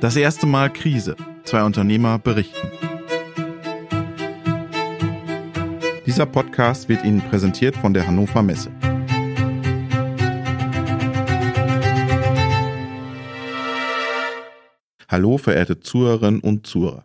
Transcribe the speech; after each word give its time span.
Das 0.00 0.14
erste 0.14 0.46
Mal 0.46 0.72
Krise. 0.72 1.16
Zwei 1.42 1.64
Unternehmer 1.64 2.20
berichten. 2.20 2.70
Dieser 6.06 6.24
Podcast 6.24 6.88
wird 6.88 7.04
Ihnen 7.04 7.20
präsentiert 7.20 7.76
von 7.76 7.92
der 7.92 8.06
Hannover 8.06 8.44
Messe. 8.44 8.70
Hallo, 15.08 15.36
verehrte 15.36 15.80
Zuhörerinnen 15.80 16.42
und 16.42 16.64
Zuhörer. 16.64 17.02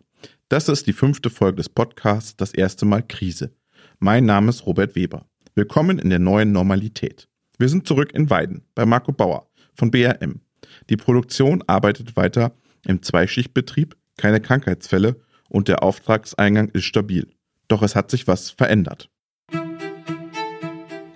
Das 0.48 0.68
ist 0.68 0.86
die 0.86 0.92
fünfte 0.92 1.30
Folge 1.30 1.56
des 1.56 1.68
Podcasts 1.68 2.36
Das 2.36 2.54
erste 2.54 2.86
Mal 2.86 3.02
Krise. 3.02 3.56
Mein 3.98 4.24
Name 4.24 4.50
ist 4.50 4.66
Robert 4.66 4.94
Weber. 4.94 5.26
Willkommen 5.56 5.98
in 5.98 6.10
der 6.10 6.20
neuen 6.20 6.52
Normalität. 6.52 7.28
Wir 7.58 7.68
sind 7.68 7.88
zurück 7.88 8.12
in 8.14 8.30
Weiden 8.30 8.62
bei 8.76 8.86
Marco 8.86 9.10
Bauer 9.10 9.48
von 9.74 9.90
BRM. 9.90 10.42
Die 10.90 10.96
Produktion 10.96 11.64
arbeitet 11.66 12.16
weiter 12.16 12.54
im 12.86 13.02
Zweischichtbetrieb, 13.02 13.96
keine 14.16 14.40
Krankheitsfälle 14.40 15.20
und 15.48 15.68
der 15.68 15.82
Auftragseingang 15.82 16.68
ist 16.68 16.84
stabil. 16.84 17.28
Doch 17.68 17.82
es 17.82 17.96
hat 17.96 18.10
sich 18.10 18.26
was 18.26 18.50
verändert. 18.50 19.08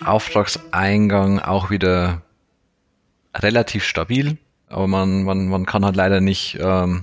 Auftragseingang 0.05 1.39
auch 1.41 1.71
wieder 1.71 2.23
relativ 3.35 3.85
stabil, 3.85 4.39
aber 4.67 4.87
man, 4.87 5.25
man, 5.25 5.49
man 5.49 5.67
kann 5.67 5.85
halt 5.85 5.97
leider 5.97 6.21
nicht 6.21 6.59
ähm, 6.61 7.03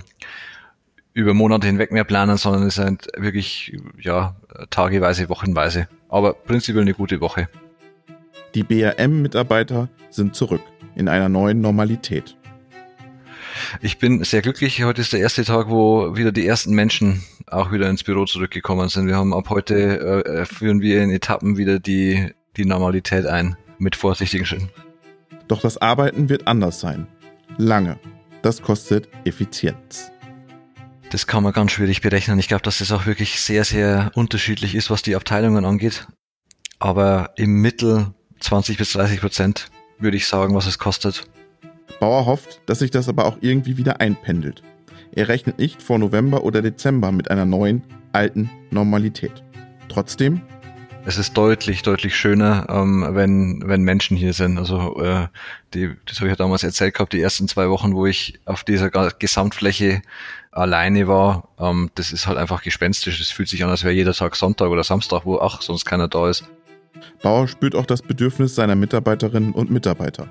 über 1.12 1.32
Monate 1.32 1.66
hinweg 1.66 1.92
mehr 1.92 2.04
planen, 2.04 2.36
sondern 2.36 2.64
es 2.64 2.76
ist 2.76 2.84
halt 2.84 3.06
wirklich 3.16 3.76
ja, 3.98 4.36
tageweise, 4.70 5.28
wochenweise. 5.28 5.88
Aber 6.08 6.34
prinzipiell 6.34 6.82
eine 6.82 6.94
gute 6.94 7.20
Woche. 7.20 7.48
Die 8.54 8.62
BRM-Mitarbeiter 8.62 9.88
sind 10.10 10.34
zurück 10.34 10.62
in 10.94 11.08
einer 11.08 11.28
neuen 11.28 11.60
Normalität. 11.60 12.36
Ich 13.80 13.98
bin 13.98 14.24
sehr 14.24 14.42
glücklich. 14.42 14.82
Heute 14.84 15.00
ist 15.00 15.12
der 15.12 15.20
erste 15.20 15.44
Tag, 15.44 15.68
wo 15.68 16.16
wieder 16.16 16.32
die 16.32 16.46
ersten 16.46 16.74
Menschen 16.74 17.24
auch 17.46 17.72
wieder 17.72 17.88
ins 17.88 18.04
Büro 18.04 18.24
zurückgekommen 18.24 18.88
sind. 18.88 19.06
Wir 19.06 19.16
haben 19.16 19.34
ab 19.34 19.50
heute 19.50 20.24
äh, 20.24 20.44
führen 20.46 20.80
wir 20.80 21.02
in 21.02 21.10
Etappen 21.10 21.56
wieder 21.56 21.78
die, 21.78 22.32
die 22.56 22.64
Normalität 22.64 23.26
ein. 23.26 23.56
Mit 23.78 23.94
vorsichtigen 23.94 24.46
Schritten. 24.46 24.70
Doch 25.48 25.60
das 25.60 25.76
Arbeiten 25.76 26.30
wird 26.30 26.48
anders 26.48 26.80
sein. 26.80 27.06
Lange. 27.58 27.98
Das 28.40 28.62
kostet 28.62 29.08
Effizienz. 29.24 30.10
Das 31.10 31.26
kann 31.26 31.42
man 31.42 31.52
ganz 31.52 31.72
schwierig 31.72 32.00
berechnen. 32.00 32.38
Ich 32.38 32.48
glaube, 32.48 32.62
dass 32.62 32.78
das 32.78 32.90
auch 32.90 33.06
wirklich 33.06 33.40
sehr, 33.40 33.64
sehr 33.64 34.10
unterschiedlich 34.14 34.74
ist, 34.74 34.90
was 34.90 35.02
die 35.02 35.14
Abteilungen 35.14 35.64
angeht. 35.64 36.06
Aber 36.78 37.30
im 37.36 37.60
Mittel 37.60 38.14
20 38.40 38.76
bis 38.76 38.92
30 38.92 39.20
Prozent 39.20 39.70
würde 39.98 40.16
ich 40.16 40.26
sagen, 40.26 40.54
was 40.54 40.66
es 40.66 40.78
kostet. 40.78 41.24
Bauer 42.00 42.26
hofft, 42.26 42.60
dass 42.66 42.80
sich 42.80 42.90
das 42.90 43.08
aber 43.08 43.26
auch 43.26 43.38
irgendwie 43.40 43.76
wieder 43.76 44.00
einpendelt. 44.00 44.62
Er 45.12 45.28
rechnet 45.28 45.58
nicht 45.58 45.82
vor 45.82 45.98
November 45.98 46.44
oder 46.44 46.62
Dezember 46.62 47.12
mit 47.12 47.30
einer 47.30 47.44
neuen, 47.44 47.82
alten 48.12 48.50
Normalität. 48.70 49.42
Trotzdem 49.88 50.42
es 51.08 51.18
ist 51.18 51.36
deutlich, 51.36 51.82
deutlich 51.82 52.16
schöner, 52.16 52.66
ähm, 52.68 53.06
wenn, 53.12 53.62
wenn 53.64 53.82
Menschen 53.82 54.16
hier 54.16 54.32
sind. 54.32 54.58
Also 54.58 55.00
äh, 55.00 55.28
die, 55.72 55.94
das 56.04 56.16
habe 56.16 56.26
ich 56.26 56.32
ja 56.32 56.36
damals 56.36 56.64
erzählt 56.64 56.94
gehabt, 56.94 57.12
die 57.12 57.20
ersten 57.20 57.46
zwei 57.46 57.70
Wochen, 57.70 57.94
wo 57.94 58.06
ich 58.06 58.40
auf 58.44 58.64
dieser 58.64 58.90
Gesamtfläche 58.90 60.02
alleine 60.50 61.06
war, 61.06 61.48
ähm, 61.60 61.90
das 61.94 62.12
ist 62.12 62.26
halt 62.26 62.38
einfach 62.38 62.60
gespenstisch. 62.62 63.20
Es 63.20 63.30
fühlt 63.30 63.48
sich 63.48 63.62
an, 63.62 63.70
als 63.70 63.84
wäre 63.84 63.94
jeder 63.94 64.14
Tag 64.14 64.34
Sonntag 64.34 64.68
oder 64.68 64.82
Samstag, 64.82 65.24
wo 65.24 65.38
ach, 65.38 65.62
sonst 65.62 65.84
keiner 65.84 66.08
da 66.08 66.28
ist. 66.28 66.42
Bauer 67.22 67.46
spürt 67.46 67.76
auch 67.76 67.86
das 67.86 68.02
Bedürfnis 68.02 68.56
seiner 68.56 68.74
Mitarbeiterinnen 68.74 69.52
und 69.52 69.70
Mitarbeiter. 69.70 70.28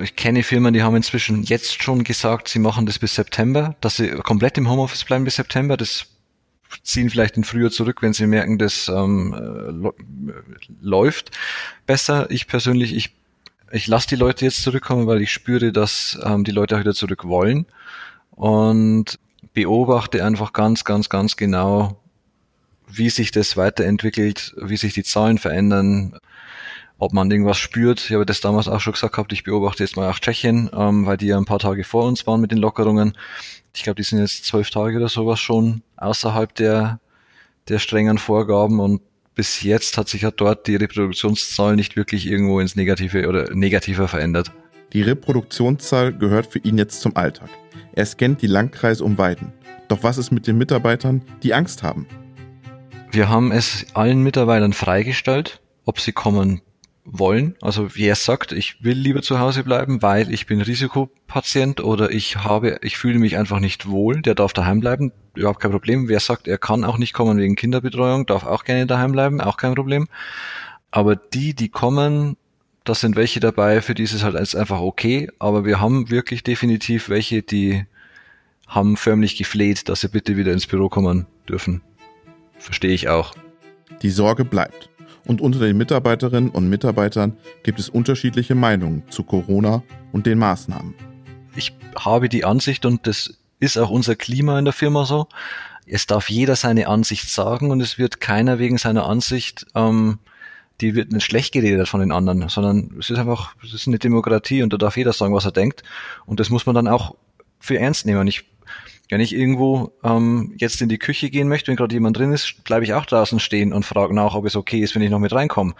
Ich 0.00 0.16
kenne 0.16 0.42
Firmen, 0.42 0.72
die 0.72 0.82
haben 0.82 0.96
inzwischen 0.96 1.42
jetzt 1.42 1.82
schon 1.82 2.04
gesagt, 2.04 2.48
sie 2.48 2.58
machen 2.58 2.86
das 2.86 2.98
bis 2.98 3.14
September, 3.14 3.76
dass 3.80 3.96
sie 3.96 4.08
komplett 4.08 4.58
im 4.58 4.68
Homeoffice 4.68 5.04
bleiben 5.04 5.24
bis 5.24 5.36
September. 5.36 5.76
Das 5.76 6.06
ziehen 6.82 7.10
vielleicht 7.10 7.36
in 7.36 7.44
Frühjahr 7.44 7.70
zurück, 7.70 8.02
wenn 8.02 8.12
sie 8.12 8.26
merken, 8.26 8.58
das 8.58 8.88
ähm, 8.88 9.34
äh, 9.84 10.72
läuft 10.80 11.30
besser. 11.86 12.30
Ich 12.30 12.46
persönlich, 12.46 12.94
ich, 12.94 13.14
ich 13.70 13.86
lasse 13.86 14.08
die 14.08 14.16
Leute 14.16 14.44
jetzt 14.44 14.62
zurückkommen, 14.62 15.06
weil 15.06 15.20
ich 15.20 15.32
spüre, 15.32 15.72
dass 15.72 16.18
ähm, 16.22 16.44
die 16.44 16.52
Leute 16.52 16.76
auch 16.76 16.80
wieder 16.80 16.94
zurück 16.94 17.24
wollen 17.24 17.66
und 18.30 19.18
beobachte 19.52 20.24
einfach 20.24 20.52
ganz, 20.52 20.84
ganz, 20.84 21.08
ganz 21.08 21.36
genau, 21.36 22.00
wie 22.88 23.10
sich 23.10 23.30
das 23.30 23.56
weiterentwickelt, 23.56 24.54
wie 24.60 24.76
sich 24.76 24.94
die 24.94 25.02
Zahlen 25.02 25.38
verändern, 25.38 26.18
ob 27.02 27.12
man 27.12 27.28
irgendwas 27.32 27.58
spürt. 27.58 27.98
Ich 27.98 28.12
habe 28.12 28.24
das 28.24 28.40
damals 28.40 28.68
auch 28.68 28.78
schon 28.78 28.92
gesagt 28.92 29.14
gehabt, 29.14 29.32
ich 29.32 29.42
beobachte 29.42 29.82
jetzt 29.82 29.96
mal 29.96 30.08
auch 30.08 30.20
Tschechien, 30.20 30.70
ähm, 30.72 31.04
weil 31.04 31.16
die 31.16 31.26
ja 31.26 31.36
ein 31.36 31.44
paar 31.44 31.58
Tage 31.58 31.82
vor 31.82 32.04
uns 32.04 32.28
waren 32.28 32.40
mit 32.40 32.52
den 32.52 32.58
Lockerungen. 32.58 33.14
Ich 33.74 33.82
glaube, 33.82 33.96
die 33.96 34.04
sind 34.04 34.20
jetzt 34.20 34.44
zwölf 34.44 34.70
Tage 34.70 34.98
oder 34.98 35.08
sowas 35.08 35.40
schon 35.40 35.82
außerhalb 35.96 36.54
der, 36.54 37.00
der 37.66 37.80
strengen 37.80 38.18
Vorgaben 38.18 38.78
und 38.78 39.02
bis 39.34 39.62
jetzt 39.62 39.98
hat 39.98 40.08
sich 40.08 40.22
ja 40.22 40.30
dort 40.30 40.68
die 40.68 40.76
Reproduktionszahl 40.76 41.74
nicht 41.74 41.96
wirklich 41.96 42.24
irgendwo 42.24 42.60
ins 42.60 42.76
Negative 42.76 43.26
oder 43.28 43.52
negativer 43.52 44.06
verändert. 44.06 44.52
Die 44.92 45.02
Reproduktionszahl 45.02 46.12
gehört 46.12 46.46
für 46.46 46.60
ihn 46.60 46.78
jetzt 46.78 47.00
zum 47.00 47.16
Alltag. 47.16 47.48
Er 47.94 48.06
scannt 48.06 48.42
die 48.42 48.46
Landkreise 48.46 49.02
um 49.02 49.18
Weiden. 49.18 49.52
Doch 49.88 50.04
was 50.04 50.18
ist 50.18 50.30
mit 50.30 50.46
den 50.46 50.56
Mitarbeitern, 50.56 51.22
die 51.42 51.52
Angst 51.52 51.82
haben? 51.82 52.06
Wir 53.10 53.28
haben 53.28 53.50
es 53.50 53.86
allen 53.94 54.22
Mitarbeitern 54.22 54.72
freigestellt, 54.72 55.60
ob 55.84 55.98
sie 55.98 56.12
kommen 56.12 56.62
wollen. 57.04 57.56
Also 57.60 57.94
wer 57.94 58.14
sagt, 58.14 58.52
ich 58.52 58.82
will 58.82 58.96
lieber 58.96 59.22
zu 59.22 59.40
Hause 59.40 59.64
bleiben, 59.64 60.02
weil 60.02 60.32
ich 60.32 60.46
bin 60.46 60.60
Risikopatient 60.60 61.80
oder 61.80 62.10
ich 62.10 62.36
habe, 62.36 62.78
ich 62.82 62.96
fühle 62.96 63.18
mich 63.18 63.36
einfach 63.36 63.60
nicht 63.60 63.88
wohl, 63.88 64.22
der 64.22 64.34
darf 64.34 64.52
daheim 64.52 64.80
bleiben, 64.80 65.12
überhaupt 65.34 65.60
kein 65.60 65.72
Problem. 65.72 66.08
Wer 66.08 66.20
sagt, 66.20 66.46
er 66.46 66.58
kann 66.58 66.84
auch 66.84 66.98
nicht 66.98 67.12
kommen 67.12 67.38
wegen 67.38 67.56
Kinderbetreuung, 67.56 68.26
darf 68.26 68.44
auch 68.44 68.64
gerne 68.64 68.86
daheim 68.86 69.12
bleiben, 69.12 69.40
auch 69.40 69.56
kein 69.56 69.74
Problem. 69.74 70.08
Aber 70.90 71.16
die, 71.16 71.54
die 71.54 71.68
kommen, 71.68 72.36
da 72.84 72.94
sind 72.94 73.16
welche 73.16 73.40
dabei, 73.40 73.80
für 73.80 73.94
die 73.94 74.02
ist 74.04 74.12
es 74.12 74.22
halt 74.22 74.36
einfach 74.36 74.80
okay, 74.80 75.28
aber 75.38 75.64
wir 75.64 75.80
haben 75.80 76.10
wirklich 76.10 76.42
definitiv 76.42 77.08
welche, 77.08 77.42
die 77.42 77.84
haben 78.68 78.96
förmlich 78.96 79.36
gefleht, 79.36 79.88
dass 79.88 80.00
sie 80.00 80.08
bitte 80.08 80.36
wieder 80.36 80.52
ins 80.52 80.66
Büro 80.66 80.88
kommen 80.88 81.26
dürfen. 81.48 81.82
Verstehe 82.58 82.92
ich 82.92 83.08
auch. 83.08 83.34
Die 84.02 84.10
Sorge 84.10 84.44
bleibt. 84.44 84.88
Und 85.24 85.40
unter 85.40 85.60
den 85.60 85.76
Mitarbeiterinnen 85.76 86.50
und 86.50 86.68
Mitarbeitern 86.68 87.36
gibt 87.62 87.78
es 87.78 87.88
unterschiedliche 87.88 88.54
Meinungen 88.54 89.04
zu 89.08 89.22
Corona 89.22 89.82
und 90.12 90.26
den 90.26 90.38
Maßnahmen. 90.38 90.94
Ich 91.54 91.72
habe 91.96 92.28
die 92.28 92.44
Ansicht, 92.44 92.84
und 92.84 93.06
das 93.06 93.38
ist 93.60 93.78
auch 93.78 93.90
unser 93.90 94.16
Klima 94.16 94.58
in 94.58 94.64
der 94.64 94.74
Firma 94.74 95.04
so, 95.04 95.28
es 95.86 96.06
darf 96.06 96.30
jeder 96.30 96.56
seine 96.56 96.88
Ansicht 96.88 97.28
sagen 97.28 97.70
und 97.70 97.80
es 97.80 97.98
wird 97.98 98.20
keiner 98.20 98.58
wegen 98.58 98.78
seiner 98.78 99.06
Ansicht, 99.06 99.66
ähm, 99.74 100.18
die 100.80 100.94
wird 100.94 101.12
nicht 101.12 101.24
schlecht 101.24 101.52
geredet 101.52 101.88
von 101.88 102.00
den 102.00 102.12
anderen, 102.12 102.48
sondern 102.48 102.96
es 102.98 103.10
ist 103.10 103.18
einfach, 103.18 103.54
es 103.62 103.72
ist 103.72 103.86
eine 103.86 103.98
Demokratie 103.98 104.62
und 104.62 104.72
da 104.72 104.76
darf 104.76 104.96
jeder 104.96 105.12
sagen, 105.12 105.34
was 105.34 105.44
er 105.44 105.52
denkt. 105.52 105.82
Und 106.26 106.40
das 106.40 106.50
muss 106.50 106.66
man 106.66 106.74
dann 106.74 106.88
auch 106.88 107.14
für 107.60 107.78
ernst 107.78 108.06
nehmen. 108.06 108.26
Ich 108.26 108.44
wenn 109.12 109.20
ich 109.20 109.34
irgendwo 109.34 109.92
ähm, 110.02 110.54
jetzt 110.56 110.80
in 110.80 110.88
die 110.88 110.98
Küche 110.98 111.28
gehen 111.28 111.46
möchte, 111.46 111.68
wenn 111.68 111.76
gerade 111.76 111.94
jemand 111.94 112.16
drin 112.16 112.32
ist, 112.32 112.64
bleibe 112.64 112.86
ich 112.86 112.94
auch 112.94 113.04
draußen 113.04 113.40
stehen 113.40 113.74
und 113.74 113.84
frage 113.84 114.14
nach, 114.14 114.34
ob 114.34 114.46
es 114.46 114.56
okay 114.56 114.80
ist, 114.80 114.94
wenn 114.94 115.02
ich 115.02 115.10
noch 115.10 115.18
mit 115.18 115.34
reinkomme. 115.34 115.74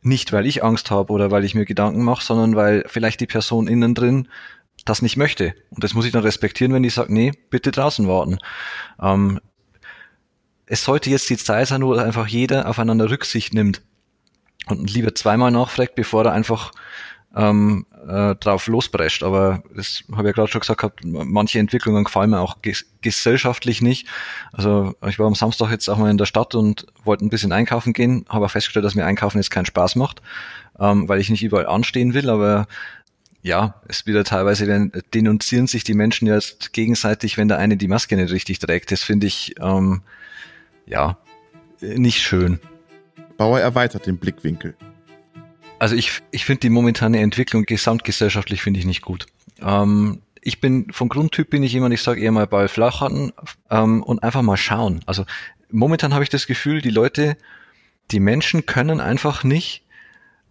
Nicht, 0.00 0.32
weil 0.32 0.46
ich 0.46 0.62
Angst 0.62 0.92
habe 0.92 1.12
oder 1.12 1.32
weil 1.32 1.44
ich 1.44 1.56
mir 1.56 1.64
Gedanken 1.64 2.04
mache, 2.04 2.24
sondern 2.24 2.54
weil 2.54 2.84
vielleicht 2.86 3.18
die 3.18 3.26
Person 3.26 3.66
innen 3.66 3.96
drin 3.96 4.28
das 4.84 5.02
nicht 5.02 5.16
möchte. 5.16 5.56
Und 5.70 5.82
das 5.82 5.94
muss 5.94 6.06
ich 6.06 6.12
dann 6.12 6.22
respektieren, 6.22 6.72
wenn 6.72 6.84
die 6.84 6.88
sagt, 6.88 7.10
nee, 7.10 7.32
bitte 7.50 7.72
draußen 7.72 8.06
warten. 8.06 8.38
Ähm, 9.02 9.40
es 10.66 10.84
sollte 10.84 11.10
jetzt 11.10 11.28
die 11.28 11.36
Zeit 11.36 11.66
sein, 11.66 11.82
wo 11.82 11.94
einfach 11.94 12.28
jeder 12.28 12.68
aufeinander 12.68 13.10
Rücksicht 13.10 13.54
nimmt 13.54 13.82
und 14.66 14.88
lieber 14.94 15.16
zweimal 15.16 15.50
nachfragt, 15.50 15.96
bevor 15.96 16.24
er 16.26 16.32
einfach 16.32 16.70
ähm, 17.34 17.86
äh, 18.06 18.34
drauf 18.36 18.66
losprescht. 18.66 19.22
Aber 19.22 19.62
das 19.74 20.04
habe 20.12 20.22
ich 20.22 20.26
ja 20.26 20.32
gerade 20.32 20.48
schon 20.48 20.60
gesagt 20.60 20.80
gehabt, 20.80 21.00
manche 21.04 21.58
Entwicklungen 21.58 22.04
gefallen 22.04 22.30
mir 22.30 22.40
auch 22.40 22.62
ges 22.62 22.86
gesellschaftlich 23.02 23.82
nicht. 23.82 24.08
Also 24.52 24.94
ich 25.06 25.18
war 25.18 25.26
am 25.26 25.34
Samstag 25.34 25.70
jetzt 25.70 25.88
auch 25.88 25.98
mal 25.98 26.10
in 26.10 26.18
der 26.18 26.26
Stadt 26.26 26.54
und 26.54 26.86
wollte 27.04 27.24
ein 27.24 27.30
bisschen 27.30 27.52
einkaufen 27.52 27.92
gehen, 27.92 28.24
habe 28.28 28.48
festgestellt, 28.48 28.84
dass 28.84 28.96
mir 28.96 29.06
Einkaufen 29.06 29.38
jetzt 29.38 29.50
keinen 29.50 29.66
Spaß 29.66 29.94
macht, 29.94 30.22
ähm, 30.80 31.08
weil 31.08 31.20
ich 31.20 31.30
nicht 31.30 31.44
überall 31.44 31.66
anstehen 31.66 32.14
will, 32.14 32.28
aber 32.28 32.66
ja, 33.42 33.80
es 33.86 34.06
wieder 34.06 34.24
teilweise 34.24 34.90
denunzieren 35.14 35.68
sich 35.68 35.84
die 35.84 35.94
Menschen 35.94 36.26
jetzt 36.26 36.72
gegenseitig, 36.72 37.36
wenn 37.36 37.46
der 37.46 37.58
eine 37.58 37.76
die 37.76 37.86
Maske 37.86 38.16
nicht 38.16 38.32
richtig 38.32 38.58
trägt. 38.58 38.90
Das 38.90 39.04
finde 39.04 39.28
ich 39.28 39.54
ähm, 39.60 40.02
ja 40.84 41.16
nicht 41.80 42.22
schön. 42.22 42.58
Bauer 43.36 43.60
erweitert 43.60 44.06
den 44.06 44.18
Blickwinkel. 44.18 44.74
Also 45.78 45.94
ich, 45.94 46.22
ich 46.30 46.44
finde 46.44 46.60
die 46.60 46.70
momentane 46.70 47.20
Entwicklung 47.20 47.64
gesamtgesellschaftlich 47.64 48.62
finde 48.62 48.80
ich 48.80 48.86
nicht 48.86 49.02
gut. 49.02 49.26
Ähm, 49.60 50.22
ich 50.40 50.60
bin 50.60 50.92
vom 50.92 51.08
Grundtyp 51.08 51.50
bin 51.50 51.62
ich 51.62 51.72
jemand, 51.72 51.92
ich 51.92 52.02
sage 52.02 52.20
eher 52.20 52.32
mal 52.32 52.46
Ball 52.46 52.68
flach 52.68 53.00
halten 53.00 53.32
ähm, 53.70 54.02
und 54.02 54.22
einfach 54.22 54.42
mal 54.42 54.56
schauen. 54.56 55.00
Also 55.06 55.24
momentan 55.70 56.14
habe 56.14 56.24
ich 56.24 56.30
das 56.30 56.46
Gefühl, 56.46 56.80
die 56.80 56.90
Leute, 56.90 57.36
die 58.10 58.20
Menschen 58.20 58.64
können 58.64 59.00
einfach 59.00 59.44
nicht 59.44 59.85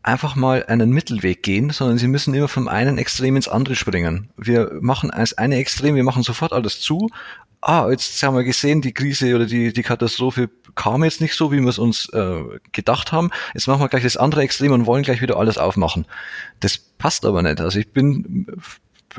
einfach 0.06 0.36
mal 0.36 0.64
einen 0.68 0.92
Mittelweg 0.92 1.42
gehen, 1.42 1.72
sondern 1.72 1.98
sie 1.98 2.08
müssen 2.08 2.34
immer 2.34 2.48
vom 2.48 2.68
einen 2.68 2.98
Extrem 2.98 3.36
ins 3.36 3.48
andere 3.48 3.76
springen. 3.76 4.30
Wir 4.38 4.78
machen 4.80 5.10
als 5.10 5.38
eine 5.38 5.58
Extrem, 5.58 5.96
wir 5.96 6.04
machen 6.04 6.22
sofort 6.22 6.54
alles 6.54 6.80
zu. 6.80 7.10
Ah, 7.62 7.90
jetzt 7.90 8.22
haben 8.22 8.36
wir 8.36 8.44
gesehen, 8.44 8.82
die 8.82 8.94
Krise 8.94 9.36
oder 9.36 9.48
die, 9.48 9.74
die 9.74 9.82
Katastrophe 9.82 10.50
kam 10.76 11.04
jetzt 11.04 11.22
nicht 11.22 11.34
so, 11.34 11.52
wie 11.52 11.60
wir 11.60 11.70
es 11.70 11.80
uns 11.80 12.08
äh, 12.10 12.44
gedacht 12.72 13.12
haben. 13.12 13.32
Jetzt 13.56 13.68
machen 13.68 13.82
wir 13.82 13.90
gleich 13.90 14.04
das 14.04 14.18
andere 14.18 14.42
Extrem 14.42 14.74
und 14.74 14.86
wollen 14.86 15.04
gleich 15.04 15.22
wieder 15.22 15.38
alles 15.38 15.58
aufmachen. 15.58 16.06
Das 16.60 16.78
passt 16.78 17.26
aber 17.26 17.42
nicht. 17.42 17.60
Also 17.60 17.80
ich 17.80 17.92
bin 17.92 18.46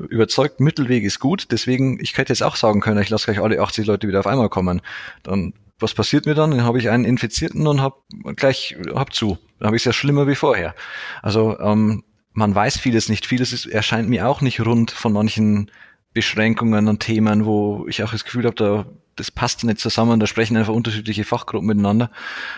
überzeugt, 0.09 0.61
Mittelweg 0.61 1.03
ist 1.03 1.19
gut. 1.19 1.49
Deswegen, 1.51 1.99
ich 2.01 2.13
könnte 2.13 2.33
jetzt 2.33 2.43
auch 2.43 2.55
sagen 2.55 2.81
können, 2.81 3.03
ich 3.03 3.11
lasse 3.11 3.25
gleich 3.25 3.41
alle 3.43 3.61
80 3.61 3.87
Leute 3.87 4.07
wieder 4.07 4.21
auf 4.21 4.27
einmal 4.29 4.51
kommen. 4.51 4.81
Dann 5.25 5.53
was 5.79 5.95
passiert 5.95 6.27
mir 6.27 6.35
dann? 6.35 6.51
Dann 6.51 6.65
habe 6.65 6.79
ich 6.79 6.91
einen 6.91 7.05
Infizierten 7.05 7.67
und 7.67 7.81
habe 7.81 7.97
gleich 8.35 8.77
hab 8.95 9.13
zu. 9.13 9.39
Dann 9.59 9.67
habe 9.67 9.77
ich 9.77 9.83
es 9.83 9.87
ja 9.87 9.93
schlimmer 9.93 10.27
wie 10.27 10.35
vorher. 10.35 10.75
Also 11.23 11.59
ähm, 11.59 12.05
man 12.33 12.55
weiß 12.55 12.79
vieles 12.79 13.09
nicht. 13.09 13.27
Vieles 13.27 13.53
ist, 13.53 13.67
erscheint 13.67 14.09
mir 14.09 14.29
auch 14.29 14.41
nicht 14.41 14.61
rund 14.61 14.91
von 14.91 15.13
manchen 15.13 15.71
Beschränkungen 16.13 16.89
und 16.89 17.01
Themen, 17.01 17.45
wo 17.45 17.87
ich 17.89 18.03
auch 18.03 18.13
das 18.13 18.25
Gefühl 18.25 18.47
habe, 18.47 18.55
da 18.57 18.87
das 19.17 19.31
passt 19.31 19.65
nicht 19.65 19.81
zusammen, 19.81 20.21
da 20.21 20.27
sprechen 20.27 20.57
einfach 20.57 20.75
unterschiedliche 20.75 21.25
Fachgruppen 21.25 21.67
miteinander. 21.67 22.11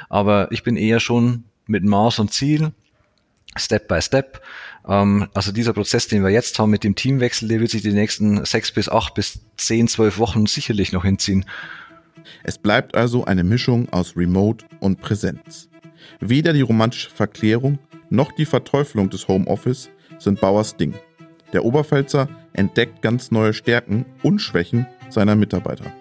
Aber 0.09 0.51
ich 0.51 0.65
bin 0.65 0.77
eher 0.77 1.01
schon 1.01 1.45
mit 1.67 1.85
Maß 1.85 2.19
und 2.19 2.33
Ziel, 2.33 2.73
Step 3.57 3.89
by 3.89 4.03
Step. 4.03 4.43
Ähm, 4.87 5.29
also 5.35 5.53
dieser 5.53 5.73
Prozess, 5.73 6.09
den 6.09 6.23
wir 6.23 6.31
jetzt 6.31 6.59
haben 6.59 6.71
mit 6.71 6.85
dem 6.85 6.95
Teamwechsel, 6.95 7.49
der 7.49 7.61
wird 7.61 7.71
sich 7.71 7.83
die 7.83 7.93
nächsten 7.93 8.45
sechs 8.45 8.73
bis 8.73 8.89
acht 8.89 9.15
bis 9.15 9.41
zehn, 9.57 9.89
zwölf 9.89 10.19
Wochen 10.19 10.47
sicherlich 10.47 10.93
noch 10.93 11.05
hinziehen. 11.05 11.45
Es 12.45 12.59
bleibt 12.59 12.95
also 12.95 13.25
eine 13.25 13.45
Mischung 13.45 13.89
aus 13.93 14.17
Remote 14.17 14.65
und 14.81 15.01
Präsenz. 15.01 15.69
Weder 16.21 16.53
die 16.53 16.63
romantische 16.63 17.11
Verklärung 17.11 17.79
noch 18.11 18.33
die 18.33 18.47
Verteufelung 18.47 19.11
des 19.11 19.29
Homeoffice 19.29 19.91
sind 20.19 20.41
Bauers 20.41 20.77
Ding. 20.77 20.95
Der 21.53 21.65
Oberpfälzer 21.65 22.29
entdeckt 22.53 23.03
ganz 23.03 23.31
neue 23.31 23.53
Stärken 23.53 24.05
und 24.23 24.41
Schwächen 24.41 24.87
seiner 25.11 25.37
Mitarbeiter. 25.37 25.93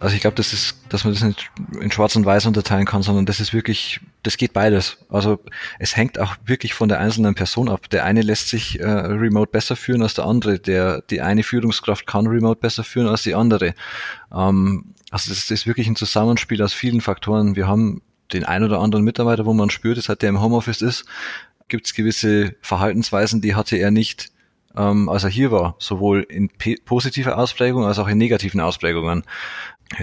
Also 0.00 0.14
ich 0.14 0.20
glaube, 0.20 0.36
das 0.36 0.52
ist, 0.52 0.76
dass 0.90 1.02
man 1.04 1.12
das 1.12 1.22
nicht 1.24 1.50
in 1.80 1.90
Schwarz 1.90 2.14
und 2.14 2.24
Weiß 2.24 2.46
unterteilen 2.46 2.84
kann, 2.86 3.02
sondern 3.02 3.26
das 3.26 3.40
ist 3.40 3.52
wirklich, 3.52 4.00
das 4.22 4.36
geht 4.36 4.52
beides. 4.52 4.98
Also 5.08 5.40
es 5.80 5.96
hängt 5.96 6.20
auch 6.20 6.36
wirklich 6.44 6.72
von 6.72 6.88
der 6.88 7.00
einzelnen 7.00 7.34
Person 7.34 7.68
ab. 7.68 7.90
Der 7.90 8.04
eine 8.04 8.22
lässt 8.22 8.48
sich 8.48 8.78
äh, 8.78 8.88
remote 8.88 9.50
besser 9.50 9.74
führen 9.74 10.02
als 10.02 10.14
der 10.14 10.24
andere. 10.24 10.60
Der 10.60 11.02
die 11.10 11.20
eine 11.20 11.42
Führungskraft 11.42 12.06
kann 12.06 12.28
remote 12.28 12.60
besser 12.60 12.84
führen 12.84 13.08
als 13.08 13.22
die 13.22 13.34
andere. 13.34 13.74
Ähm, 14.32 14.94
also 15.10 15.30
das 15.30 15.50
ist 15.50 15.66
wirklich 15.66 15.88
ein 15.88 15.96
Zusammenspiel 15.96 16.62
aus 16.62 16.72
vielen 16.72 17.00
Faktoren. 17.00 17.56
Wir 17.56 17.66
haben 17.66 18.02
den 18.32 18.44
ein 18.44 18.62
oder 18.62 18.80
anderen 18.80 19.04
Mitarbeiter, 19.04 19.46
wo 19.46 19.54
man 19.54 19.70
spürt, 19.70 20.02
seit 20.02 20.22
der 20.22 20.28
im 20.28 20.40
Homeoffice 20.40 20.82
ist, 20.82 21.06
gibt 21.68 21.86
es 21.86 21.94
gewisse 21.94 22.54
Verhaltensweisen, 22.60 23.40
die 23.40 23.54
hatte 23.54 23.76
er 23.76 23.90
nicht, 23.90 24.30
ähm, 24.76 25.08
als 25.08 25.24
er 25.24 25.30
hier 25.30 25.50
war, 25.50 25.76
sowohl 25.78 26.26
in 26.28 26.50
positiver 26.84 27.38
Ausprägung 27.38 27.84
als 27.84 27.98
auch 27.98 28.08
in 28.08 28.18
negativen 28.18 28.60
Ausprägungen. 28.60 29.22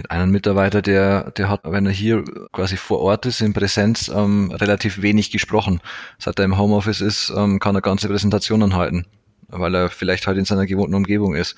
Einen 0.10 0.32
Mitarbeiter, 0.32 0.82
der, 0.82 1.30
der 1.32 1.50
hat, 1.50 1.62
wenn 1.64 1.86
er 1.86 1.92
hier 1.92 2.24
quasi 2.52 2.76
vor 2.76 3.02
Ort 3.02 3.28
ist, 3.28 3.42
in 3.42 3.54
Präsenz, 3.54 4.08
ähm, 4.08 4.50
relativ 4.52 5.04
wenig 5.04 5.30
gesprochen. 5.30 5.80
Seit 6.18 6.40
er 6.40 6.46
im 6.46 6.58
Homeoffice 6.58 7.02
ist, 7.02 7.32
ähm, 7.36 7.60
kann 7.60 7.76
er 7.76 7.82
ganze 7.82 8.08
Präsentationen 8.08 8.76
halten, 8.76 9.06
weil 9.48 9.76
er 9.76 9.90
vielleicht 9.90 10.26
halt 10.26 10.40
in 10.40 10.46
seiner 10.46 10.66
gewohnten 10.66 10.96
Umgebung 10.96 11.36
ist. 11.36 11.56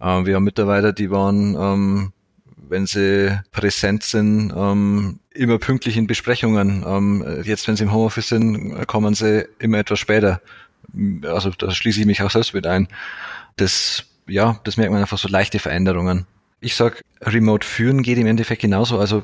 Ähm, 0.00 0.26
wir 0.26 0.34
haben 0.34 0.42
Mitarbeiter, 0.42 0.92
die 0.92 1.12
waren 1.12 1.54
ähm, 1.54 2.12
wenn 2.68 2.86
sie 2.86 3.40
präsent 3.52 4.02
sind, 4.02 4.52
ähm, 4.56 5.20
immer 5.30 5.58
pünktlich 5.58 5.96
in 5.96 6.06
Besprechungen. 6.06 6.84
Ähm, 6.86 7.42
jetzt, 7.44 7.68
wenn 7.68 7.76
sie 7.76 7.84
im 7.84 7.92
Homeoffice 7.92 8.28
sind, 8.28 8.86
kommen 8.86 9.14
sie 9.14 9.46
immer 9.58 9.78
etwas 9.78 9.98
später. 9.98 10.40
Also 11.24 11.50
da 11.50 11.70
schließe 11.70 12.00
ich 12.00 12.06
mich 12.06 12.22
auch 12.22 12.30
selbst 12.30 12.54
mit 12.54 12.66
ein. 12.66 12.88
Das, 13.56 14.04
ja, 14.26 14.60
das 14.64 14.76
merkt 14.76 14.92
man 14.92 15.00
einfach 15.00 15.18
so 15.18 15.28
leichte 15.28 15.58
Veränderungen. 15.58 16.26
Ich 16.60 16.74
sag, 16.74 17.02
Remote 17.22 17.66
führen 17.66 18.02
geht 18.02 18.18
im 18.18 18.26
Endeffekt 18.26 18.62
genauso. 18.62 18.98
Also 18.98 19.22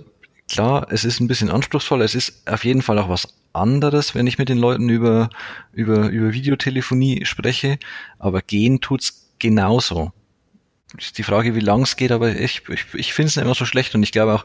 klar, 0.50 0.87
es 0.90 1.05
ist 1.05 1.20
ein 1.20 1.29
bisschen 1.29 1.50
anspruchsvoll. 1.50 2.02
Es 2.02 2.14
ist 2.14 2.49
auf 2.49 2.64
jeden 2.64 2.82
Fall 2.82 2.99
auch 2.99 3.08
was 3.08 3.29
anderes, 3.52 4.14
wenn 4.14 4.26
ich 4.26 4.38
mit 4.38 4.49
den 4.49 4.58
Leuten 4.58 4.88
über, 4.88 5.31
über, 5.73 6.08
über 6.08 6.32
Videotelefonie 6.32 7.25
spreche. 7.25 7.79
Aber 8.19 8.43
gehen 8.43 8.81
tut's 8.81 9.31
genauso 9.38 10.12
ist 10.99 11.19
die 11.19 11.23
Frage, 11.23 11.55
wie 11.55 11.61
lang 11.61 11.82
es 11.82 11.96
geht, 11.96 12.12
aber 12.12 12.35
ich, 12.35 12.62
ich, 12.69 12.87
ich 12.94 13.12
finde 13.12 13.29
es 13.29 13.37
nicht 13.37 13.44
immer 13.44 13.55
so 13.55 13.64
schlecht 13.64 13.94
und 13.94 14.02
ich 14.02 14.12
glaube 14.12 14.35
auch, 14.35 14.44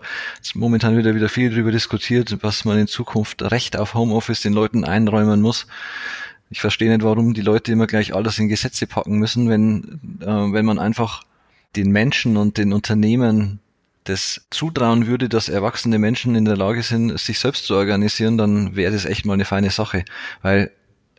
momentan 0.53 0.97
wieder 0.97 1.15
wieder 1.15 1.29
viel 1.29 1.49
darüber 1.49 1.71
diskutiert, 1.71 2.37
was 2.41 2.65
man 2.65 2.79
in 2.79 2.87
Zukunft 2.87 3.41
Recht 3.41 3.77
auf 3.77 3.93
Homeoffice 3.93 4.41
den 4.41 4.53
Leuten 4.53 4.83
einräumen 4.83 5.41
muss. 5.41 5.67
Ich 6.49 6.61
verstehe 6.61 6.89
nicht, 6.89 7.03
warum 7.03 7.33
die 7.33 7.41
Leute 7.41 7.71
immer 7.71 7.85
gleich 7.85 8.15
alles 8.15 8.39
in 8.39 8.49
Gesetze 8.49 8.87
packen 8.87 9.17
müssen, 9.19 9.49
wenn, 9.49 9.99
äh, 10.21 10.25
wenn 10.25 10.65
man 10.65 10.79
einfach 10.79 11.23
den 11.75 11.91
Menschen 11.91 12.37
und 12.37 12.57
den 12.57 12.73
Unternehmen 12.73 13.59
das 14.05 14.41
zutrauen 14.49 15.05
würde, 15.05 15.29
dass 15.29 15.49
erwachsene 15.49 15.99
Menschen 15.99 16.33
in 16.35 16.45
der 16.45 16.57
Lage 16.57 16.81
sind, 16.81 17.19
sich 17.19 17.37
selbst 17.37 17.65
zu 17.65 17.75
organisieren, 17.75 18.37
dann 18.39 18.75
wäre 18.75 18.91
das 18.91 19.05
echt 19.05 19.25
mal 19.25 19.33
eine 19.33 19.45
feine 19.45 19.69
Sache. 19.69 20.03
Weil 20.41 20.71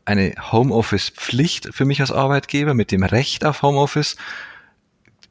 eine 0.05 0.35
Homeoffice-Pflicht 0.51 1.69
für 1.73 1.85
mich 1.85 2.01
als 2.01 2.11
Arbeitgeber 2.11 2.75
mit 2.75 2.91
dem 2.91 3.05
Recht 3.05 3.45
auf 3.45 3.63
Homeoffice 3.63 4.17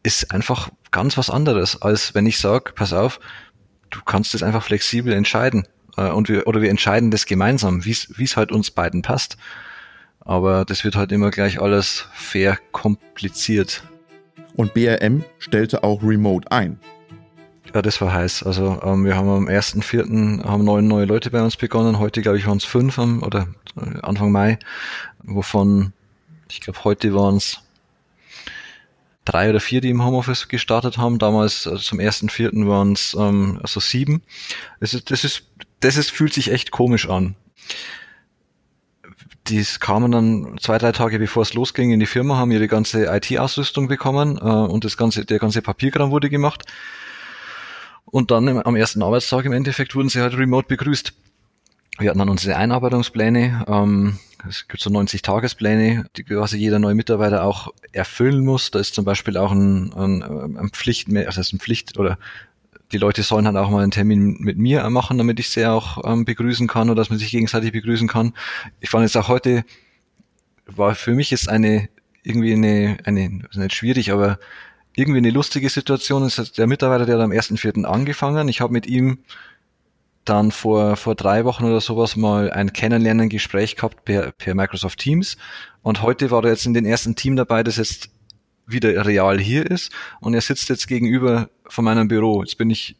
ist 0.04 0.32
einfach 0.32 0.70
ganz 0.92 1.18
was 1.18 1.30
anderes, 1.30 1.82
als 1.82 2.16
wenn 2.16 2.26
ich 2.26 2.40
sage, 2.40 2.72
pass 2.74 2.94
auf, 2.94 3.20
du 3.90 4.00
kannst 4.06 4.34
es 4.36 4.44
einfach 4.44 4.64
flexibel 4.64 5.14
entscheiden. 5.14 5.68
Äh, 5.98 6.10
und 6.10 6.30
wir, 6.30 6.48
oder 6.48 6.62
wir 6.62 6.70
entscheiden 6.70 7.12
das 7.12 7.26
gemeinsam, 7.26 7.86
wie 7.86 7.92
es 7.92 8.38
halt 8.38 8.52
uns 8.52 8.72
beiden 8.72 9.02
passt. 9.02 9.38
Aber 10.22 10.66
das 10.66 10.84
wird 10.84 10.96
halt 10.96 11.12
immer 11.12 11.32
gleich 11.32 11.62
alles 11.62 12.06
fair 12.14 12.58
kompliziert. 12.72 13.84
Und 14.56 14.74
BRM 14.74 15.24
stellte 15.40 15.84
auch 15.84 16.04
Remote 16.04 16.52
ein. 16.52 16.80
Ja, 17.74 17.82
das 17.82 18.02
war 18.02 18.14
heiß. 18.14 18.44
Also 18.44 18.80
ähm, 18.84 19.06
wir 19.06 19.16
haben 19.16 19.30
am 19.30 19.48
1.4. 19.48 20.44
haben 20.44 20.64
neun 20.64 20.88
neue 20.88 21.06
Leute 21.06 21.30
bei 21.30 21.42
uns 21.42 21.56
begonnen. 21.56 22.00
Heute, 22.00 22.22
glaube 22.22 22.38
ich, 22.38 22.48
waren 22.48 22.58
es 22.58 22.66
fünf 22.66 22.98
am, 22.98 23.22
oder 23.22 23.48
äh, 23.78 24.02
Anfang 24.02 24.32
Mai, 24.32 24.58
wovon, 25.24 25.94
ich 26.50 26.62
glaube, 26.62 26.84
heute 26.84 27.14
waren 27.14 27.38
es 27.38 27.62
drei 29.30 29.50
oder 29.50 29.60
vier, 29.60 29.82
die 29.82 29.90
im 29.90 30.04
Homeoffice 30.04 30.48
gestartet 30.48 30.98
haben. 30.98 31.20
Damals 31.20 31.68
also 31.68 31.80
zum 31.82 32.00
ersten 32.00 32.30
Vierten 32.30 32.68
waren 32.68 32.94
es 32.94 33.16
ähm, 33.18 33.60
also 33.62 33.80
sieben. 33.80 34.22
Das 34.80 34.94
ist, 34.94 35.12
das 35.12 35.24
ist, 35.24 35.44
das 35.80 35.98
ist, 35.98 36.12
fühlt 36.12 36.34
sich 36.34 36.52
echt 36.52 36.72
komisch 36.72 37.10
an. 37.10 37.36
Die 39.48 39.64
kamen 39.80 40.12
dann 40.12 40.58
zwei, 40.60 40.78
drei 40.78 40.92
Tage 40.92 41.18
bevor 41.20 41.44
es 41.44 41.54
losging 41.54 41.92
in 41.92 42.00
die 42.00 42.06
Firma, 42.06 42.38
haben 42.38 42.52
ihre 42.52 42.68
ganze 42.68 43.06
IT-Ausrüstung 43.06 43.88
bekommen 43.88 44.38
äh, 44.38 44.42
und 44.42 44.84
das 44.84 44.98
ganze, 44.98 45.26
der 45.26 45.40
ganze 45.40 45.62
Papierkram 45.62 46.12
wurde 46.12 46.30
gemacht. 46.30 46.66
Und 48.06 48.32
dann 48.32 48.48
im, 48.48 48.58
am 48.58 48.76
ersten 48.76 49.02
Arbeitstag 49.02 49.46
im 49.46 49.54
Endeffekt 49.54 49.96
wurden 49.96 50.10
sie 50.10 50.22
halt 50.22 50.38
remote 50.38 50.68
begrüßt. 50.68 51.14
Wir 52.00 52.10
hatten 52.10 52.20
dann 52.20 52.30
unsere 52.30 52.56
Einarbeitungspläne. 52.56 53.66
Ähm, 53.68 54.20
es 54.48 54.68
gibt 54.68 54.82
so 54.82 54.90
90 54.90 55.22
Tagespläne, 55.22 56.06
die 56.16 56.24
quasi 56.24 56.58
jeder 56.58 56.80
neue 56.80 56.96
Mitarbeiter 56.96 57.44
auch 57.44 57.74
erfüllen 57.92 58.46
muss. 58.46 58.72
Da 58.72 58.80
ist 58.80 58.94
zum 58.94 59.06
Beispiel 59.06 59.38
auch 59.38 59.52
ein, 59.52 59.94
ein, 59.94 60.24
ein 60.58 60.70
Pflicht, 60.70 61.08
also 61.14 61.42
ein 61.56 61.60
Pflicht 61.60 61.98
oder 61.98 62.18
die 62.92 62.98
Leute 62.98 63.22
sollen 63.24 63.46
halt 63.46 63.58
auch 63.58 63.70
mal 63.70 63.84
einen 63.84 63.92
Termin 63.92 64.38
mit 64.40 64.58
mir 64.58 64.90
machen, 64.90 65.18
damit 65.18 65.40
ich 65.40 65.50
sie 65.50 65.66
auch 65.66 66.04
ähm, 66.06 66.26
begrüßen 66.26 66.68
kann 66.68 66.90
oder 66.90 67.02
dass 67.02 67.10
man 67.10 67.20
sich 67.20 67.32
gegenseitig 67.32 67.72
begrüßen 67.72 68.08
kann. 68.08 68.34
Ich 68.80 68.90
fand 68.90 69.04
jetzt 69.04 69.18
auch 69.18 69.28
heute, 69.28 69.64
war 70.66 70.96
für 70.96 71.14
mich 71.14 71.32
jetzt 71.32 71.50
eine, 71.50 71.90
irgendwie 72.24 72.54
eine, 72.54 72.98
eine, 73.04 73.42
nicht 73.54 73.76
schwierig, 73.76 74.12
aber 74.12 74.40
irgendwie 74.96 75.20
eine 75.20 75.30
lustige 75.30 75.70
Situation. 75.70 76.24
Es 76.24 76.40
ist 76.40 76.58
der 76.58 76.68
Mitarbeiter, 76.68 77.06
der 77.06 77.16
hat 77.16 77.24
am 77.24 77.32
1.4. 77.32 77.84
angefangen. 77.84 78.48
Ich 78.48 78.62
habe 78.62 78.74
mit 78.74 78.88
ihm 78.88 79.20
dann 80.30 80.52
vor, 80.52 80.96
vor 80.96 81.16
drei 81.16 81.46
Wochen 81.46 81.66
oder 81.66 81.82
sowas 81.82 82.16
mal 82.16 82.52
ein 82.52 82.72
Kennenlernen-Gespräch 82.72 83.76
gehabt 83.76 84.06
per, 84.06 84.32
per 84.32 84.56
Microsoft 84.56 85.00
Teams. 85.00 85.38
Und 85.82 86.02
heute 86.02 86.32
war 86.32 86.44
er 86.44 86.52
jetzt 86.52 86.66
in 86.66 86.74
den 86.74 86.86
ersten 86.86 87.16
Team 87.16 87.36
dabei, 87.36 87.64
das 87.64 87.78
jetzt 87.78 88.10
wieder 88.68 89.06
real 89.06 89.40
hier 89.40 89.70
ist. 89.70 89.92
Und 90.20 90.34
er 90.34 90.42
sitzt 90.42 90.70
jetzt 90.70 90.88
gegenüber 90.88 91.50
von 91.68 91.84
meinem 91.86 92.08
Büro. 92.08 92.44
Jetzt 92.44 92.58
bin 92.58 92.70
ich 92.70 92.96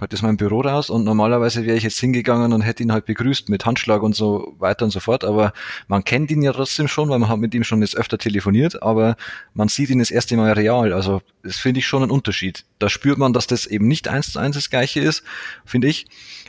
heute 0.00 0.14
ist 0.14 0.22
mein 0.22 0.36
Büro 0.36 0.60
raus 0.60 0.90
und 0.90 1.04
normalerweise 1.04 1.64
wäre 1.66 1.76
ich 1.76 1.82
jetzt 1.82 2.00
hingegangen 2.00 2.52
und 2.52 2.62
hätte 2.62 2.82
ihn 2.82 2.92
halt 2.92 3.04
begrüßt 3.04 3.48
mit 3.48 3.66
Handschlag 3.66 4.02
und 4.02 4.14
so 4.14 4.54
weiter 4.58 4.84
und 4.84 4.90
so 4.90 5.00
fort, 5.00 5.24
aber 5.24 5.52
man 5.88 6.04
kennt 6.04 6.30
ihn 6.30 6.42
ja 6.42 6.52
trotzdem 6.52 6.88
schon, 6.88 7.08
weil 7.08 7.18
man 7.18 7.28
hat 7.28 7.38
mit 7.38 7.54
ihm 7.54 7.64
schon 7.64 7.82
jetzt 7.82 7.96
öfter 7.96 8.18
telefoniert, 8.18 8.82
aber 8.82 9.16
man 9.54 9.68
sieht 9.68 9.90
ihn 9.90 9.98
das 9.98 10.10
erste 10.10 10.36
Mal 10.36 10.52
real, 10.52 10.92
also 10.92 11.20
das 11.42 11.56
finde 11.56 11.80
ich 11.80 11.86
schon 11.86 12.02
ein 12.02 12.10
Unterschied. 12.10 12.64
Da 12.78 12.88
spürt 12.88 13.18
man, 13.18 13.32
dass 13.32 13.46
das 13.46 13.66
eben 13.66 13.88
nicht 13.88 14.08
eins 14.08 14.32
zu 14.32 14.38
eins 14.38 14.56
das 14.56 14.70
gleiche 14.70 15.00
ist, 15.00 15.22
finde 15.64 15.88
ich, 15.88 16.06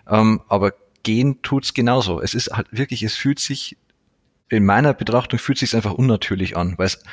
ähm, 0.09 0.41
aber 0.47 0.73
gehen 1.03 1.41
tut's 1.41 1.73
genauso. 1.73 2.21
Es 2.21 2.33
ist 2.33 2.51
halt 2.51 2.67
wirklich, 2.71 3.03
es 3.03 3.15
fühlt 3.15 3.39
sich, 3.39 3.77
in 4.49 4.65
meiner 4.65 4.93
Betrachtung 4.93 5.39
fühlt 5.39 5.57
sich 5.57 5.75
einfach 5.75 5.93
unnatürlich 5.93 6.57
an, 6.57 6.77
weil 6.77 6.87
es 6.87 7.03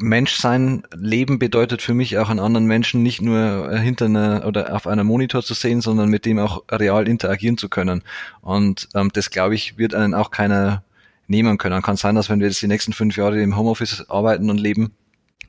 Menschsein, 0.00 0.84
Leben 0.96 1.38
bedeutet 1.38 1.82
für 1.82 1.94
mich 1.94 2.16
auch 2.18 2.30
einen 2.30 2.40
anderen 2.40 2.66
Menschen 2.66 3.02
nicht 3.02 3.20
nur 3.20 3.76
hinter 3.78 4.06
einer 4.06 4.46
oder 4.46 4.74
auf 4.74 4.86
einem 4.86 5.06
Monitor 5.06 5.42
zu 5.42 5.54
sehen, 5.54 5.80
sondern 5.80 6.08
mit 6.08 6.24
dem 6.24 6.38
auch 6.38 6.64
real 6.70 7.06
interagieren 7.06 7.58
zu 7.58 7.68
können. 7.68 8.02
Und 8.40 8.88
ähm, 8.94 9.10
das, 9.12 9.30
glaube 9.30 9.54
ich, 9.54 9.76
wird 9.76 9.94
einen 9.94 10.14
auch 10.14 10.30
keiner 10.30 10.82
nehmen 11.28 11.58
können. 11.58 11.82
Kann 11.82 11.96
sein, 11.96 12.14
dass 12.14 12.30
wenn 12.30 12.40
wir 12.40 12.46
jetzt 12.46 12.62
die 12.62 12.68
nächsten 12.68 12.92
fünf 12.92 13.16
Jahre 13.16 13.40
im 13.42 13.56
Homeoffice 13.56 14.08
arbeiten 14.08 14.48
und 14.48 14.58
leben, 14.58 14.92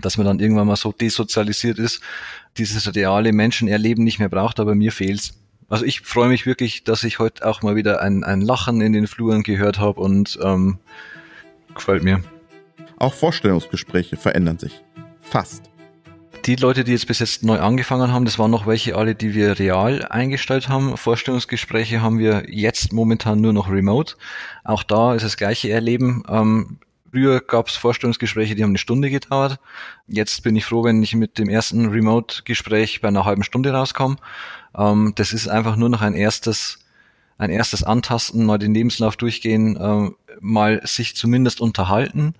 dass 0.01 0.17
man 0.17 0.27
dann 0.27 0.39
irgendwann 0.39 0.67
mal 0.67 0.75
so 0.75 0.91
desozialisiert 0.91 1.79
ist, 1.79 2.01
dieses 2.57 2.93
reale 2.95 3.31
Menschenerleben 3.31 4.03
nicht 4.03 4.19
mehr 4.19 4.29
braucht, 4.29 4.59
aber 4.59 4.75
mir 4.75 4.91
fehlt's. 4.91 5.33
Also 5.69 5.85
ich 5.85 6.01
freue 6.01 6.29
mich 6.29 6.45
wirklich, 6.45 6.83
dass 6.83 7.03
ich 7.03 7.19
heute 7.19 7.45
auch 7.45 7.61
mal 7.61 7.75
wieder 7.75 8.01
ein, 8.01 8.23
ein 8.23 8.41
Lachen 8.41 8.81
in 8.81 8.93
den 8.93 9.07
Fluren 9.07 9.43
gehört 9.43 9.79
habe 9.79 9.99
und 9.99 10.39
ähm, 10.41 10.79
gefällt 11.73 12.03
mir. 12.03 12.23
Auch 12.97 13.13
Vorstellungsgespräche 13.13 14.17
verändern 14.17 14.57
sich. 14.57 14.83
Fast. 15.21 15.69
Die 16.45 16.55
Leute, 16.55 16.83
die 16.83 16.93
jetzt 16.93 17.07
bis 17.07 17.19
jetzt 17.19 17.43
neu 17.43 17.59
angefangen 17.59 18.11
haben, 18.11 18.25
das 18.25 18.39
waren 18.39 18.51
noch 18.51 18.65
welche 18.65 18.95
alle, 18.95 19.15
die 19.15 19.33
wir 19.33 19.59
real 19.59 20.05
eingestellt 20.05 20.69
haben. 20.69 20.95
Vorstellungsgespräche 20.95 22.01
haben 22.01 22.19
wir 22.19 22.45
jetzt 22.47 22.93
momentan 22.93 23.41
nur 23.41 23.53
noch 23.53 23.69
remote. 23.69 24.15
Auch 24.63 24.83
da 24.83 25.13
ist 25.13 25.23
das 25.23 25.35
gleiche 25.35 25.69
Erleben. 25.69 26.23
Ähm, 26.29 26.79
früher 27.11 27.41
gab 27.41 27.67
es 27.67 27.75
Vorstellungsgespräche, 27.75 28.55
die 28.55 28.63
haben 28.63 28.71
eine 28.71 28.77
Stunde 28.77 29.09
gedauert. 29.09 29.59
Jetzt 30.07 30.41
bin 30.43 30.55
ich 30.55 30.65
froh, 30.65 30.85
wenn 30.85 31.03
ich 31.03 31.15
mit 31.15 31.37
dem 31.37 31.49
ersten 31.49 31.89
Remote-Gespräch 31.89 33.01
bei 33.01 33.09
einer 33.09 33.25
halben 33.25 33.43
Stunde 33.43 33.73
rauskomme. 33.73 34.15
Ähm, 34.75 35.13
das 35.15 35.33
ist 35.33 35.49
einfach 35.49 35.75
nur 35.75 35.89
noch 35.89 36.01
ein 36.01 36.13
erstes, 36.13 36.79
ein 37.37 37.49
erstes 37.49 37.83
Antasten, 37.83 38.45
mal 38.45 38.57
den 38.57 38.73
Lebenslauf 38.73 39.17
durchgehen, 39.17 39.77
ähm, 39.81 40.15
mal 40.39 40.79
sich 40.85 41.15
zumindest 41.15 41.59
unterhalten, 41.59 42.35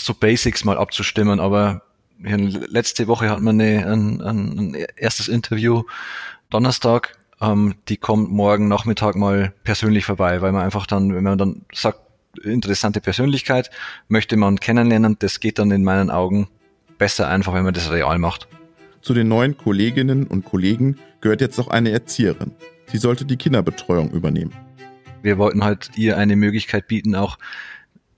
so 0.00 0.14
Basics 0.14 0.64
mal 0.64 0.78
abzustimmen, 0.78 1.40
aber 1.40 1.82
letzte 2.20 3.06
Woche 3.06 3.30
hat 3.30 3.40
man 3.40 3.60
eine, 3.60 3.86
ein, 3.86 4.20
ein 4.20 4.86
erstes 4.96 5.28
Interview 5.28 5.84
Donnerstag. 6.50 7.16
Ähm, 7.40 7.74
die 7.88 7.96
kommt 7.96 8.30
morgen 8.30 8.68
Nachmittag 8.68 9.14
mal 9.14 9.52
persönlich 9.62 10.04
vorbei, 10.04 10.40
weil 10.42 10.52
man 10.52 10.62
einfach 10.62 10.86
dann, 10.86 11.14
wenn 11.14 11.22
man 11.22 11.38
dann 11.38 11.62
sagt, 11.72 12.00
interessante 12.42 13.00
Persönlichkeit, 13.00 13.70
möchte 14.08 14.36
man 14.36 14.60
kennenlernen, 14.60 15.16
das 15.18 15.40
geht 15.40 15.58
dann 15.58 15.70
in 15.70 15.84
meinen 15.84 16.10
Augen 16.10 16.48
besser 16.98 17.28
einfach, 17.28 17.54
wenn 17.54 17.64
man 17.64 17.74
das 17.74 17.90
real 17.90 18.18
macht. 18.18 18.48
Zu 19.00 19.14
den 19.14 19.28
neuen 19.28 19.56
Kolleginnen 19.56 20.26
und 20.26 20.44
Kollegen 20.44 20.98
gehört 21.20 21.40
jetzt 21.40 21.58
auch 21.58 21.68
eine 21.68 21.90
Erzieherin. 21.90 22.52
Sie 22.86 22.98
sollte 22.98 23.24
die 23.24 23.36
Kinderbetreuung 23.36 24.10
übernehmen. 24.10 24.52
Wir 25.22 25.38
wollten 25.38 25.64
halt 25.64 25.90
ihr 25.96 26.16
eine 26.16 26.36
Möglichkeit 26.36 26.88
bieten, 26.88 27.14
auch 27.14 27.38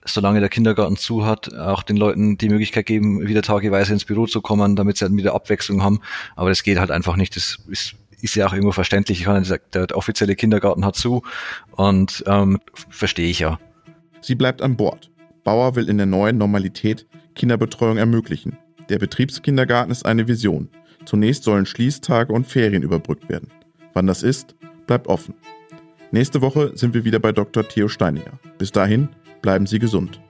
solange 0.05 0.39
der 0.39 0.49
Kindergarten 0.49 0.97
zu 0.97 1.25
hat, 1.25 1.53
auch 1.53 1.83
den 1.83 1.97
Leuten 1.97 2.37
die 2.37 2.49
Möglichkeit 2.49 2.85
geben, 2.85 3.27
wieder 3.27 3.41
tageweise 3.41 3.93
ins 3.93 4.05
Büro 4.05 4.25
zu 4.25 4.41
kommen, 4.41 4.75
damit 4.75 4.97
sie 4.97 5.05
dann 5.05 5.17
wieder 5.17 5.35
Abwechslung 5.35 5.83
haben. 5.83 5.99
Aber 6.35 6.49
das 6.49 6.63
geht 6.63 6.79
halt 6.79 6.91
einfach 6.91 7.15
nicht. 7.15 7.35
Das 7.35 7.59
ist, 7.67 7.95
ist 8.21 8.35
ja 8.35 8.47
auch 8.47 8.53
irgendwo 8.53 8.71
verständlich. 8.71 9.19
Ich 9.19 9.25
kann 9.25 9.43
sagen, 9.43 9.63
der 9.73 9.95
offizielle 9.95 10.35
Kindergarten 10.35 10.85
hat 10.85 10.95
zu 10.95 11.21
und 11.71 12.23
ähm, 12.27 12.59
verstehe 12.89 13.29
ich 13.29 13.39
ja. 13.39 13.59
Sie 14.21 14.35
bleibt 14.35 14.61
an 14.61 14.75
Bord. 14.75 15.11
Bauer 15.43 15.75
will 15.75 15.89
in 15.89 15.97
der 15.97 16.05
neuen 16.05 16.37
Normalität 16.37 17.07
Kinderbetreuung 17.35 17.97
ermöglichen. 17.97 18.57
Der 18.89 18.99
Betriebskindergarten 18.99 19.91
ist 19.91 20.05
eine 20.05 20.27
Vision. 20.27 20.69
Zunächst 21.05 21.43
sollen 21.43 21.65
Schließtage 21.65 22.31
und 22.31 22.45
Ferien 22.45 22.83
überbrückt 22.83 23.29
werden. 23.29 23.49
Wann 23.93 24.07
das 24.07 24.21
ist, 24.21 24.55
bleibt 24.85 25.07
offen. 25.07 25.33
Nächste 26.11 26.41
Woche 26.41 26.73
sind 26.75 26.93
wir 26.93 27.05
wieder 27.05 27.19
bei 27.19 27.31
Dr. 27.31 27.67
Theo 27.67 27.87
Steininger. 27.87 28.39
Bis 28.57 28.71
dahin 28.71 29.09
Bleiben 29.41 29.65
Sie 29.65 29.79
gesund. 29.79 30.21